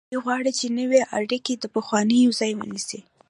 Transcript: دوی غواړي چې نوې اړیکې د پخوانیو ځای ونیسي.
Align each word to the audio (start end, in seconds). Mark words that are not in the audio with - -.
دوی 0.11 0.21
غواړي 0.25 0.51
چې 0.59 0.67
نوې 0.79 1.01
اړیکې 1.17 1.53
د 1.57 1.65
پخوانیو 1.75 2.35
ځای 2.39 2.51
ونیسي. 2.55 2.99